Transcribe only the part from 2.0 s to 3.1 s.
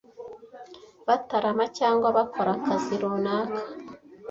bakora akazi